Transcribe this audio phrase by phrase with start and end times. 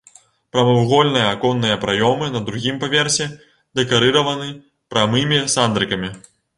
[0.53, 3.31] Прамавугольныя аконныя праёмы на другім паверсе
[3.81, 4.53] дэкарыраваны
[4.95, 6.09] прамымі сандрыкамі.